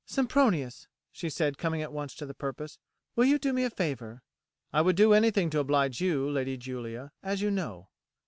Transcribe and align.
"Sempronius," 0.03 0.87
she 1.11 1.29
said 1.29 1.59
coming 1.59 1.83
at 1.83 1.93
once 1.93 2.15
to 2.15 2.25
the 2.25 2.33
purpose, 2.33 2.79
"will 3.15 3.25
you 3.25 3.37
do 3.37 3.53
me 3.53 3.63
a 3.63 3.69
favour?" 3.69 4.23
"I 4.73 4.81
would 4.81 4.95
do 4.95 5.13
anything 5.13 5.51
to 5.51 5.59
oblige 5.59 6.01
you, 6.01 6.27
Lady 6.27 6.57
Julia, 6.57 7.11
as 7.21 7.41
you 7.43 7.51
know." 7.51 7.87